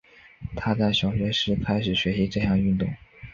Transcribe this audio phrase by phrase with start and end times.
[0.55, 2.91] 她在小学时开始学习这项运动。